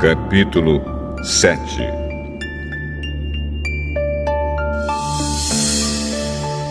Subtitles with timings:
[0.00, 0.82] Capítulo
[1.22, 1.58] 7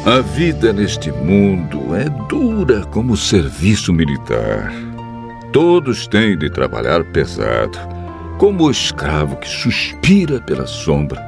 [0.04, 4.74] A vida neste mundo é dura como o serviço militar.
[5.54, 7.78] Todos têm de trabalhar pesado,
[8.40, 11.22] como o escravo que suspira pela sombra,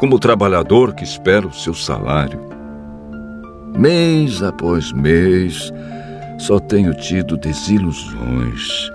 [0.00, 2.40] como o trabalhador que espera o seu salário.
[3.78, 5.72] Mês após mês,
[6.36, 8.90] só tenho tido desilusões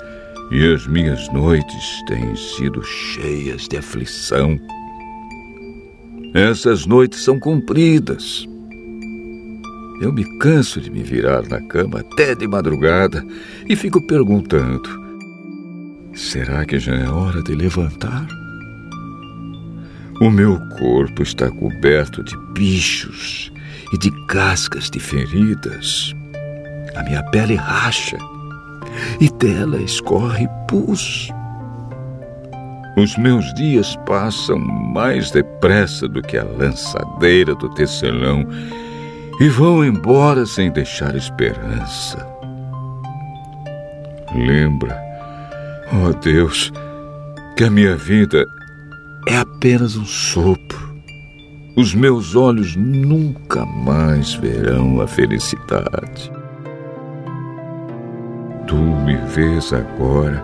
[0.52, 4.59] e as minhas noites têm sido cheias de aflição.
[6.34, 8.48] Essas noites são compridas.
[10.02, 13.25] Eu me canso de me virar na cama até de madrugada
[13.67, 14.89] e fico perguntando:
[16.13, 18.27] será que já é hora de levantar?
[20.22, 23.52] O meu corpo está coberto de bichos
[23.94, 26.14] e de cascas de feridas.
[26.95, 28.17] A minha pele racha
[29.19, 31.30] e dela escorre pus.
[32.97, 38.45] Os meus dias passam mais depressa do que a lançadeira do tecelão
[39.39, 42.27] e vão embora sem deixar esperança.
[44.36, 45.02] Lembra,
[45.93, 46.71] ó oh Deus,
[47.55, 48.45] que a minha vida
[49.27, 50.89] é apenas um sopro.
[51.77, 56.39] Os meus olhos nunca mais verão a felicidade.
[58.70, 60.44] Tu me vês agora,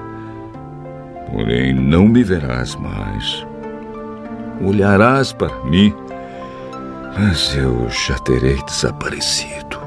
[1.32, 3.46] porém não me verás mais.
[4.66, 5.94] Olharás para mim,
[7.16, 9.80] mas eu já terei desaparecido.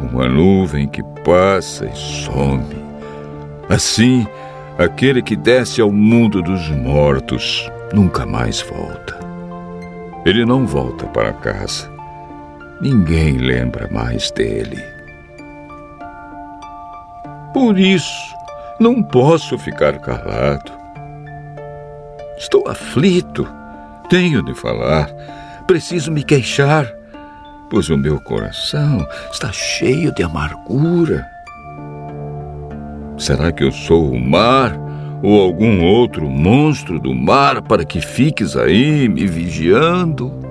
[0.00, 2.66] Uma nuvem que passa e some.
[3.68, 4.26] Assim,
[4.76, 9.20] aquele que desce ao mundo dos mortos nunca mais volta.
[10.26, 11.88] Ele não volta para casa.
[12.80, 14.82] Ninguém lembra mais dele.
[17.52, 18.34] Por isso,
[18.78, 20.72] não posso ficar calado.
[22.38, 23.46] Estou aflito.
[24.08, 25.08] Tenho de falar.
[25.66, 26.90] Preciso me queixar,
[27.70, 31.26] pois o meu coração está cheio de amargura.
[33.18, 34.72] Será que eu sou o mar
[35.22, 40.49] ou algum outro monstro do mar para que fiques aí me vigiando?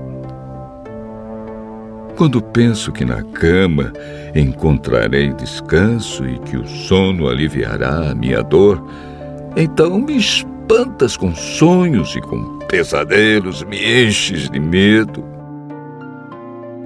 [2.20, 3.94] Quando penso que na cama
[4.36, 8.86] encontrarei descanso e que o sono aliviará a minha dor,
[9.56, 15.24] então me espantas com sonhos e com pesadelos, me enches de medo.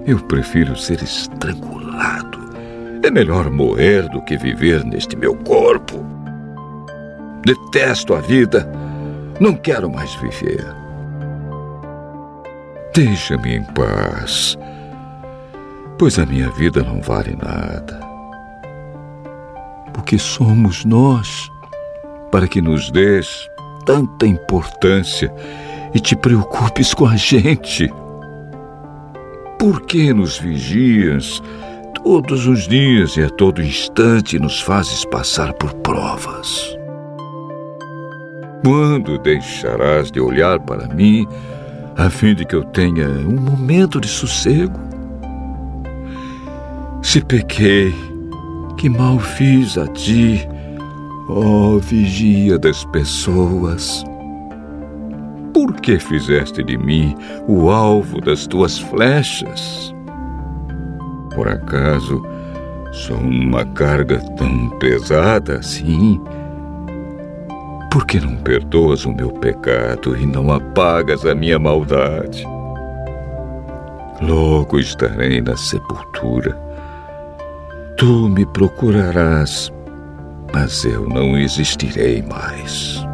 [0.05, 2.37] Eu prefiro ser estrangulado.
[3.01, 6.05] É melhor morrer do que viver neste meu corpo.
[7.43, 8.71] Detesto a vida.
[9.39, 10.63] Não quero mais viver.
[12.93, 14.55] Deixa-me em paz
[16.03, 17.97] pois a minha vida não vale nada.
[19.97, 21.49] O que somos nós
[22.29, 23.47] para que nos dês
[23.85, 25.33] tanta importância
[25.93, 27.89] e te preocupes com a gente?
[29.57, 31.41] Por que nos vigias
[32.03, 36.77] todos os dias e a todo instante nos fazes passar por provas?
[38.61, 41.25] Quando deixarás de olhar para mim
[41.95, 44.92] a fim de que eu tenha um momento de sossego?
[47.13, 47.93] Se pequei,
[48.75, 50.49] que mal fiz a ti,
[51.29, 54.03] ó vigia das pessoas.
[55.53, 57.15] Por que fizeste de mim
[57.47, 59.93] o alvo das tuas flechas?
[61.35, 62.19] Por acaso
[62.91, 66.19] sou uma carga tão pesada assim?
[67.91, 72.43] Por que não perdoas o meu pecado e não apagas a minha maldade?
[74.19, 76.62] Logo estarei na sepultura
[77.97, 79.71] Tu me procurarás,
[80.51, 83.05] mas eu não existirei mais.